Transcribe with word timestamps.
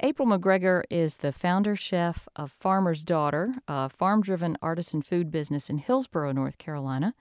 April 0.00 0.28
McGreger 0.28 0.84
is 0.90 1.16
the 1.16 1.32
founder 1.32 1.74
chef 1.74 2.28
of 2.36 2.52
Farmer's 2.52 3.02
Daughter, 3.02 3.54
a 3.66 3.88
farm 3.88 4.22
driven 4.22 4.56
artisan 4.62 5.02
food 5.02 5.28
business 5.32 5.68
in 5.68 5.78
Hillsborough, 5.78 6.30
North 6.30 6.56
Carolina. 6.56 7.14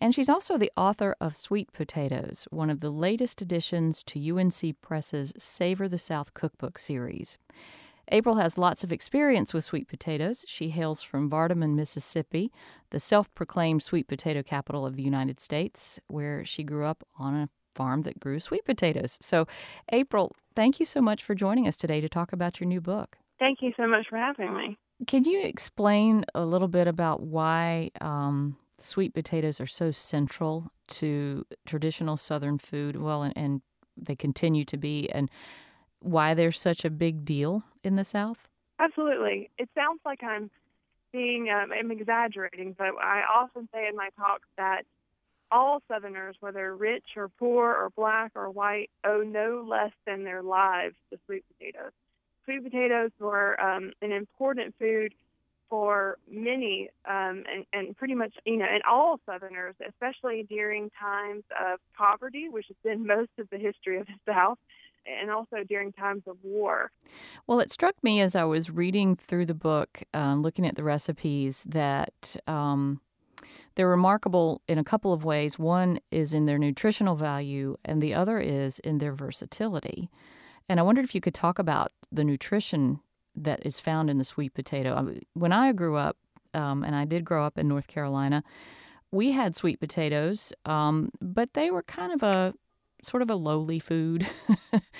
And 0.00 0.12
she's 0.12 0.28
also 0.28 0.58
the 0.58 0.72
author 0.76 1.14
of 1.20 1.36
Sweet 1.36 1.72
Potatoes, 1.72 2.48
one 2.50 2.68
of 2.68 2.80
the 2.80 2.90
latest 2.90 3.40
additions 3.42 4.02
to 4.04 4.38
UNC 4.38 4.80
Press's 4.82 5.32
Savor 5.38 5.88
the 5.88 5.98
South 5.98 6.34
cookbook 6.34 6.80
series. 6.80 7.38
April 8.10 8.36
has 8.36 8.58
lots 8.58 8.82
of 8.82 8.92
experience 8.92 9.54
with 9.54 9.64
sweet 9.64 9.86
potatoes. 9.86 10.44
She 10.48 10.70
hails 10.70 11.02
from 11.02 11.30
Vardaman, 11.30 11.74
Mississippi, 11.74 12.52
the 12.90 13.00
self 13.00 13.32
proclaimed 13.34 13.84
sweet 13.84 14.08
potato 14.08 14.42
capital 14.42 14.84
of 14.84 14.96
the 14.96 15.02
United 15.02 15.38
States, 15.38 16.00
where 16.08 16.44
she 16.44 16.64
grew 16.64 16.86
up 16.86 17.06
on 17.18 17.34
a 17.34 17.48
farm 17.76 18.02
that 18.02 18.18
grew 18.18 18.40
sweet 18.40 18.64
potatoes. 18.64 19.18
So, 19.20 19.46
April, 19.92 20.32
thank 20.54 20.80
you 20.80 20.86
so 20.86 21.00
much 21.00 21.22
for 21.22 21.34
joining 21.34 21.68
us 21.68 21.76
today 21.76 22.00
to 22.00 22.08
talk 22.08 22.32
about 22.32 22.58
your 22.58 22.68
new 22.68 22.80
book. 22.80 23.18
Thank 23.38 23.58
you 23.60 23.72
so 23.76 23.86
much 23.86 24.06
for 24.08 24.16
having 24.16 24.54
me. 24.56 24.78
Can 25.06 25.24
you 25.24 25.44
explain 25.44 26.24
a 26.34 26.44
little 26.44 26.68
bit 26.68 26.88
about 26.88 27.22
why 27.22 27.90
um, 28.00 28.56
sweet 28.78 29.12
potatoes 29.12 29.60
are 29.60 29.66
so 29.66 29.90
central 29.90 30.70
to 30.88 31.44
traditional 31.66 32.16
Southern 32.16 32.56
food? 32.56 32.96
Well, 32.96 33.22
and, 33.22 33.36
and 33.36 33.60
they 33.96 34.16
continue 34.16 34.64
to 34.64 34.78
be, 34.78 35.10
and 35.10 35.30
why 36.00 36.34
they're 36.34 36.52
such 36.52 36.84
a 36.84 36.90
big 36.90 37.24
deal 37.24 37.64
in 37.84 37.96
the 37.96 38.04
South? 38.04 38.48
Absolutely. 38.78 39.50
It 39.58 39.68
sounds 39.74 40.00
like 40.04 40.22
I'm 40.22 40.50
being, 41.12 41.48
um, 41.50 41.72
I'm 41.72 41.90
exaggerating, 41.90 42.74
but 42.76 42.88
I 43.00 43.22
often 43.34 43.68
say 43.72 43.86
in 43.88 43.96
my 43.96 44.08
talks 44.18 44.48
that 44.56 44.82
all 45.50 45.82
Southerners, 45.88 46.36
whether 46.40 46.74
rich 46.74 47.04
or 47.16 47.28
poor 47.28 47.70
or 47.72 47.90
black 47.96 48.32
or 48.34 48.50
white, 48.50 48.90
owe 49.04 49.22
no 49.22 49.64
less 49.68 49.92
than 50.06 50.24
their 50.24 50.42
lives 50.42 50.94
to 51.10 51.18
sweet 51.26 51.44
potatoes. 51.56 51.92
Sweet 52.44 52.64
potatoes 52.64 53.10
were 53.18 53.60
um, 53.60 53.92
an 54.02 54.12
important 54.12 54.74
food 54.78 55.14
for 55.68 56.18
many 56.30 56.88
um, 57.08 57.42
and, 57.52 57.66
and 57.72 57.96
pretty 57.96 58.14
much, 58.14 58.32
you 58.44 58.56
know, 58.56 58.66
and 58.70 58.82
all 58.88 59.18
Southerners, 59.26 59.74
especially 59.88 60.46
during 60.48 60.90
times 60.90 61.42
of 61.50 61.80
poverty, 61.96 62.48
which 62.48 62.66
has 62.68 62.76
been 62.84 63.06
most 63.06 63.30
of 63.38 63.48
the 63.50 63.58
history 63.58 63.98
of 63.98 64.06
the 64.06 64.32
South, 64.32 64.58
and 65.06 65.30
also 65.30 65.58
during 65.68 65.92
times 65.92 66.22
of 66.26 66.36
war. 66.42 66.90
Well, 67.46 67.60
it 67.60 67.70
struck 67.70 67.94
me 68.02 68.20
as 68.20 68.34
I 68.34 68.44
was 68.44 68.70
reading 68.70 69.16
through 69.16 69.46
the 69.46 69.54
book, 69.54 70.02
um, 70.14 70.42
looking 70.42 70.66
at 70.66 70.76
the 70.76 70.84
recipes, 70.84 71.64
that 71.68 72.36
um, 72.46 73.00
they're 73.74 73.88
remarkable 73.88 74.62
in 74.68 74.78
a 74.78 74.84
couple 74.84 75.12
of 75.12 75.24
ways. 75.24 75.58
One 75.58 76.00
is 76.10 76.32
in 76.32 76.46
their 76.46 76.58
nutritional 76.58 77.16
value, 77.16 77.76
and 77.84 78.02
the 78.02 78.14
other 78.14 78.38
is 78.38 78.78
in 78.80 78.98
their 78.98 79.12
versatility. 79.12 80.10
And 80.68 80.80
I 80.80 80.82
wondered 80.82 81.04
if 81.04 81.14
you 81.14 81.20
could 81.20 81.34
talk 81.34 81.58
about 81.58 81.92
the 82.10 82.24
nutrition 82.24 83.00
that 83.34 83.64
is 83.64 83.78
found 83.80 84.10
in 84.10 84.18
the 84.18 84.24
sweet 84.24 84.54
potato. 84.54 85.14
When 85.34 85.52
I 85.52 85.72
grew 85.72 85.96
up, 85.96 86.16
um, 86.54 86.82
and 86.82 86.96
I 86.96 87.04
did 87.04 87.24
grow 87.24 87.44
up 87.44 87.58
in 87.58 87.68
North 87.68 87.86
Carolina, 87.86 88.42
we 89.12 89.32
had 89.32 89.54
sweet 89.54 89.78
potatoes, 89.78 90.52
um, 90.64 91.10
but 91.20 91.54
they 91.54 91.70
were 91.70 91.82
kind 91.82 92.12
of 92.12 92.22
a 92.22 92.54
sort 93.06 93.22
of 93.22 93.30
a 93.30 93.34
lowly 93.34 93.78
food 93.78 94.26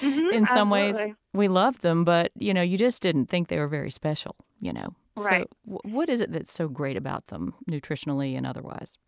mm-hmm, 0.00 0.32
in 0.32 0.46
some 0.46 0.72
absolutely. 0.72 1.06
ways. 1.06 1.14
We 1.34 1.48
loved 1.48 1.82
them, 1.82 2.04
but 2.04 2.32
you 2.34 2.54
know, 2.54 2.62
you 2.62 2.78
just 2.78 3.02
didn't 3.02 3.26
think 3.26 3.48
they 3.48 3.58
were 3.58 3.68
very 3.68 3.90
special, 3.90 4.36
you 4.60 4.72
know. 4.72 4.94
Right. 5.16 5.48
So, 5.50 5.72
w- 5.72 5.96
what 5.96 6.08
is 6.08 6.20
it 6.20 6.32
that's 6.32 6.52
so 6.52 6.68
great 6.68 6.96
about 6.96 7.26
them, 7.26 7.54
nutritionally 7.68 8.36
and 8.36 8.46
otherwise? 8.46 8.98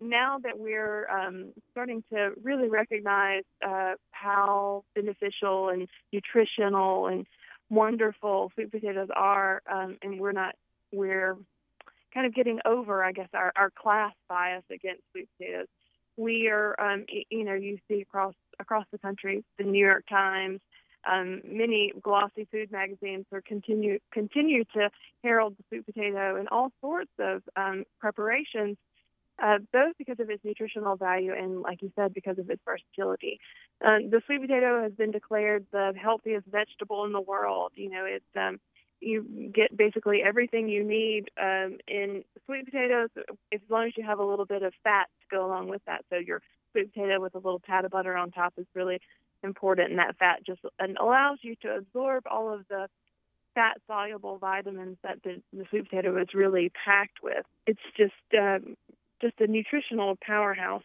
Now 0.00 0.38
that 0.42 0.58
we're 0.58 1.08
um, 1.08 1.52
starting 1.70 2.02
to 2.12 2.32
really 2.42 2.68
recognize 2.68 3.44
uh, 3.66 3.94
how 4.10 4.84
beneficial 4.94 5.68
and 5.68 5.88
nutritional 6.12 7.06
and 7.06 7.26
wonderful 7.70 8.50
sweet 8.54 8.70
potatoes 8.70 9.08
are, 9.14 9.62
um, 9.70 9.96
and 10.02 10.20
we're 10.20 10.32
not, 10.32 10.56
we're 10.92 11.36
kind 12.12 12.26
of 12.26 12.34
getting 12.34 12.60
over, 12.64 13.04
I 13.04 13.12
guess, 13.12 13.28
our, 13.34 13.52
our 13.56 13.70
class 13.70 14.12
bias 14.28 14.64
against 14.70 15.02
sweet 15.12 15.28
potatoes. 15.38 15.66
We 16.16 16.48
are, 16.48 16.78
um, 16.80 17.06
you 17.08 17.44
know, 17.44 17.54
you 17.54 17.78
see 17.88 18.00
across 18.02 18.34
across 18.60 18.86
the 18.92 18.98
country, 18.98 19.44
the 19.58 19.64
New 19.64 19.84
York 19.84 20.04
Times, 20.08 20.60
um, 21.10 21.42
many 21.44 21.92
glossy 22.02 22.46
food 22.50 22.70
magazines 22.72 23.26
are 23.32 23.40
continue 23.42 23.98
continue 24.12 24.64
to 24.74 24.90
herald 25.22 25.56
the 25.56 25.64
sweet 25.68 25.86
potato 25.86 26.36
in 26.40 26.48
all 26.48 26.70
sorts 26.80 27.10
of 27.18 27.42
um, 27.56 27.84
preparations, 28.00 28.76
uh, 29.42 29.58
both 29.72 29.94
because 29.98 30.20
of 30.20 30.30
its 30.30 30.44
nutritional 30.44 30.96
value 30.96 31.32
and, 31.32 31.60
like 31.60 31.82
you 31.82 31.92
said, 31.96 32.14
because 32.14 32.38
of 32.38 32.48
its 32.48 32.62
versatility. 32.64 33.38
Um, 33.84 34.10
the 34.10 34.22
sweet 34.26 34.40
potato 34.40 34.82
has 34.82 34.92
been 34.92 35.10
declared 35.10 35.66
the 35.72 35.92
healthiest 36.00 36.46
vegetable 36.46 37.04
in 37.04 37.12
the 37.12 37.20
world. 37.20 37.72
You 37.74 37.90
know, 37.90 38.04
it's 38.06 38.24
um, 38.36 38.60
you 39.00 39.50
get 39.54 39.76
basically 39.76 40.22
everything 40.22 40.68
you 40.68 40.84
need 40.84 41.30
um, 41.40 41.78
in 41.86 42.24
sweet 42.46 42.64
potatoes, 42.64 43.10
as 43.52 43.60
long 43.68 43.86
as 43.86 43.92
you 43.96 44.04
have 44.04 44.18
a 44.18 44.24
little 44.24 44.46
bit 44.46 44.62
of 44.62 44.72
fat 44.82 45.08
to 45.20 45.36
go 45.36 45.46
along 45.46 45.68
with 45.68 45.82
that. 45.86 46.04
So 46.10 46.16
your 46.16 46.40
sweet 46.72 46.92
potato 46.92 47.20
with 47.20 47.34
a 47.34 47.38
little 47.38 47.60
pat 47.60 47.84
of 47.84 47.90
butter 47.90 48.16
on 48.16 48.30
top 48.30 48.54
is 48.56 48.66
really 48.74 49.00
important, 49.42 49.90
and 49.90 49.98
that 49.98 50.16
fat 50.16 50.44
just 50.44 50.60
and 50.78 50.96
allows 50.96 51.38
you 51.42 51.54
to 51.62 51.76
absorb 51.76 52.24
all 52.30 52.52
of 52.52 52.66
the 52.68 52.88
fat 53.54 53.78
soluble 53.86 54.38
vitamins 54.38 54.96
that 55.02 55.22
the, 55.22 55.40
the 55.52 55.64
sweet 55.70 55.88
potato 55.88 56.20
is 56.20 56.28
really 56.34 56.72
packed 56.84 57.22
with. 57.22 57.44
It's 57.66 57.78
just 57.96 58.12
um, 58.38 58.76
just 59.20 59.40
a 59.40 59.46
nutritional 59.46 60.16
powerhouse. 60.20 60.82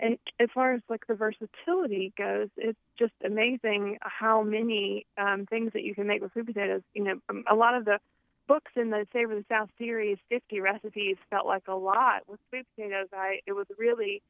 And 0.00 0.18
as 0.38 0.48
far 0.54 0.74
as 0.74 0.80
like 0.88 1.06
the 1.06 1.14
versatility 1.14 2.12
goes, 2.16 2.48
it's 2.56 2.78
just 2.98 3.14
amazing 3.24 3.98
how 4.00 4.42
many 4.42 5.06
um, 5.16 5.46
things 5.46 5.72
that 5.72 5.82
you 5.82 5.94
can 5.94 6.06
make 6.06 6.22
with 6.22 6.32
sweet 6.32 6.46
potatoes. 6.46 6.82
You 6.94 7.04
know, 7.04 7.20
um, 7.28 7.44
a 7.50 7.54
lot 7.54 7.74
of 7.74 7.84
the 7.84 7.98
books 8.46 8.70
in 8.76 8.90
the 8.90 9.06
Savor 9.12 9.34
the 9.34 9.44
South 9.48 9.70
series, 9.78 10.18
50 10.28 10.60
recipes, 10.60 11.16
felt 11.30 11.46
like 11.46 11.64
a 11.68 11.74
lot. 11.74 12.22
With 12.28 12.40
sweet 12.48 12.66
potatoes, 12.74 13.08
I 13.12 13.40
it 13.46 13.52
was 13.52 13.66
really 13.76 14.22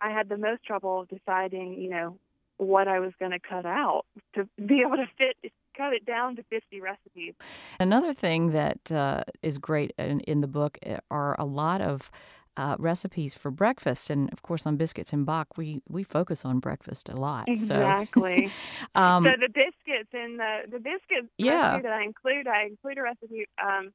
I 0.00 0.10
had 0.10 0.28
the 0.28 0.36
most 0.36 0.64
trouble 0.64 1.06
deciding, 1.08 1.80
you 1.80 1.90
know, 1.90 2.18
what 2.58 2.88
I 2.88 3.00
was 3.00 3.12
going 3.18 3.32
to 3.32 3.40
cut 3.40 3.66
out 3.66 4.04
to 4.34 4.48
be 4.64 4.82
able 4.82 4.96
to 4.96 5.06
fit 5.18 5.52
cut 5.76 5.92
it 5.92 6.06
down 6.06 6.36
to 6.36 6.42
50 6.44 6.80
recipes. 6.80 7.34
Another 7.80 8.12
thing 8.12 8.52
that 8.52 8.92
uh, 8.92 9.24
is 9.42 9.58
great 9.58 9.92
in, 9.98 10.20
in, 10.20 10.40
the 10.40 10.46
book 10.46 10.78
eh, 10.84 10.98
are 11.10 11.34
a 11.36 11.44
lot 11.44 11.80
of 11.80 12.12
uh, 12.56 12.76
recipes 12.78 13.34
for 13.34 13.50
breakfast, 13.50 14.10
and 14.10 14.32
of 14.32 14.42
course 14.42 14.66
on 14.66 14.76
biscuits 14.76 15.12
and 15.12 15.26
Bach, 15.26 15.56
we 15.56 15.80
we 15.88 16.02
focus 16.02 16.44
on 16.44 16.60
breakfast 16.60 17.08
a 17.08 17.16
lot. 17.16 17.48
Exactly. 17.48 18.50
So, 18.94 19.00
um, 19.00 19.24
so 19.24 19.30
the 19.40 19.48
biscuits 19.48 20.10
and 20.12 20.38
the 20.38 20.60
the 20.70 20.78
biscuits 20.78 21.32
yeah. 21.38 21.72
recipe 21.72 21.82
that 21.82 21.92
I 21.92 22.02
include, 22.04 22.46
I 22.46 22.64
include 22.66 22.98
a 22.98 23.02
recipe. 23.02 23.46
Um, 23.62 23.92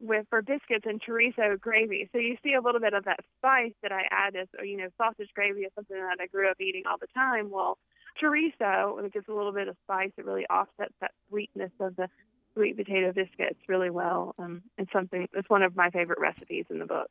with 0.00 0.26
for 0.30 0.42
biscuits 0.42 0.86
and 0.86 1.02
chorizo 1.02 1.60
gravy. 1.60 2.08
So 2.12 2.18
you 2.18 2.36
see 2.44 2.54
a 2.54 2.60
little 2.60 2.80
bit 2.80 2.94
of 2.94 3.04
that 3.06 3.18
spice 3.36 3.72
that 3.82 3.90
I 3.92 4.02
add 4.10 4.36
as 4.36 4.46
you 4.62 4.76
know 4.76 4.88
sausage 4.96 5.30
gravy 5.34 5.62
is 5.62 5.72
something 5.74 5.96
that 5.96 6.18
I 6.20 6.26
grew 6.26 6.48
up 6.48 6.60
eating 6.60 6.84
all 6.88 6.98
the 7.00 7.08
time. 7.14 7.50
Well, 7.50 7.78
chorizo 8.22 9.04
it 9.04 9.12
gives 9.12 9.26
a 9.28 9.32
little 9.32 9.52
bit 9.52 9.68
of 9.68 9.76
spice. 9.84 10.12
It 10.16 10.24
really 10.24 10.46
offsets 10.46 10.94
that 11.00 11.12
sweetness 11.28 11.72
of 11.80 11.96
the 11.96 12.08
sweet 12.58 12.76
potato 12.76 13.12
biscuits 13.12 13.60
really 13.68 13.90
well. 13.90 14.34
Um, 14.38 14.62
it's 14.76 14.92
something 14.92 15.28
it's 15.32 15.48
one 15.48 15.62
of 15.62 15.76
my 15.76 15.90
favorite 15.90 16.18
recipes 16.18 16.64
in 16.70 16.78
the 16.80 16.86
book. 16.86 17.08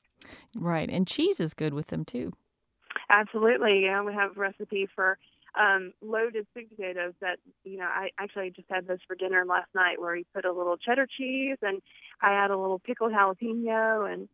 Right, 0.56 0.90
and 0.90 1.08
cheese 1.08 1.40
is 1.40 1.54
good 1.54 1.74
with 1.74 1.88
them 1.88 2.04
too. 2.04 2.34
Absolutely, 3.10 3.84
yeah. 3.84 4.02
We 4.04 4.14
have 4.14 4.36
a 4.36 4.40
recipe 4.40 4.88
for 4.94 5.18
um, 5.58 5.94
loaded 6.02 6.46
sweet 6.52 6.70
potatoes 6.76 7.14
that 7.22 7.38
you 7.64 7.78
know 7.78 7.86
I 7.86 8.10
actually 8.20 8.50
just 8.52 8.68
had 8.70 8.88
this 8.88 9.00
for 9.08 9.16
dinner 9.16 9.46
last 9.46 9.70
night 9.74 10.00
where 10.02 10.14
we 10.14 10.26
put 10.34 10.46
a 10.46 10.52
little 10.52 10.78
cheddar 10.78 11.08
cheese 11.18 11.58
and 11.62 11.82
I 12.22 12.34
add 12.34 12.52
a 12.52 12.58
little 12.58 12.80
pickled 12.80 13.14
jalapeno 13.14 14.12
and 14.12 14.28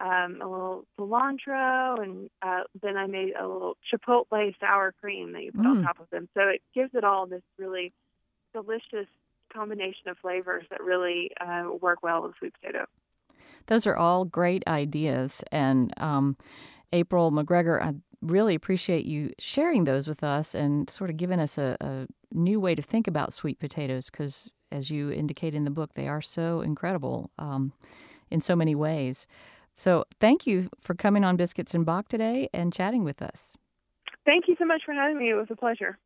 um, 0.00 0.40
a 0.40 0.48
little 0.50 0.84
cilantro 0.98 2.00
and 2.02 2.30
uh, 2.42 2.62
then 2.80 2.96
I 2.96 3.06
made 3.06 3.34
a 3.38 3.46
little 3.46 3.76
chipotle 3.92 4.54
sour 4.60 4.94
cream 5.00 5.32
that 5.32 5.42
you 5.42 5.52
put 5.52 5.62
Mm. 5.64 5.70
on 5.78 5.82
top 5.82 6.00
of 6.00 6.08
them. 6.10 6.28
So 6.34 6.42
it 6.42 6.62
gives 6.74 6.94
it 6.94 7.04
all 7.04 7.26
this 7.26 7.42
really 7.58 7.92
delicious 8.54 9.08
combination 9.52 10.08
of 10.08 10.18
flavors 10.18 10.64
that 10.70 10.82
really 10.82 11.30
uh, 11.40 11.64
work 11.80 12.02
well 12.02 12.22
with 12.22 12.32
sweet 12.38 12.54
potato. 12.60 12.86
Those 13.66 13.86
are 13.86 13.96
all 13.96 14.24
great 14.24 14.62
ideas, 14.66 15.44
and 15.52 15.92
um, 15.98 16.36
April 16.92 17.30
McGreger, 17.30 17.82
I 17.82 17.94
really 18.22 18.54
appreciate 18.54 19.04
you 19.04 19.32
sharing 19.38 19.84
those 19.84 20.06
with 20.08 20.22
us 20.22 20.54
and 20.54 20.90
sort 20.90 21.10
of 21.10 21.16
giving 21.16 21.40
us 21.40 21.56
a, 21.56 21.76
a 21.80 22.06
new 22.32 22.60
way 22.60 22.74
to 22.74 22.82
think 22.82 23.06
about 23.06 23.32
sweet 23.32 23.58
potatoes 23.58 24.10
because, 24.10 24.50
as 24.72 24.90
you 24.90 25.10
indicate 25.10 25.54
in 25.54 25.64
the 25.64 25.70
book, 25.70 25.94
they 25.94 26.08
are 26.08 26.20
so 26.20 26.60
incredible 26.60 27.30
um, 27.38 27.72
in 28.30 28.40
so 28.40 28.54
many 28.56 28.74
ways. 28.74 29.26
So, 29.76 30.04
thank 30.20 30.46
you 30.46 30.68
for 30.80 30.94
coming 30.94 31.24
on 31.24 31.36
Biscuits 31.36 31.74
and 31.74 31.86
Bach 31.86 32.08
today 32.08 32.48
and 32.52 32.72
chatting 32.72 33.04
with 33.04 33.22
us. 33.22 33.56
Thank 34.26 34.48
you 34.48 34.56
so 34.58 34.64
much 34.64 34.82
for 34.84 34.92
having 34.92 35.18
me. 35.18 35.30
It 35.30 35.34
was 35.34 35.48
a 35.50 35.56
pleasure. 35.56 35.98